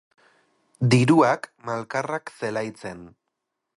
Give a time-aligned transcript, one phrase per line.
[0.93, 3.05] Diruak malkarrak zelaitzen.